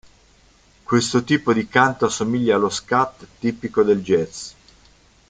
[0.83, 4.51] Questo tipo di canto assomiglia allo scat tipico del jazz.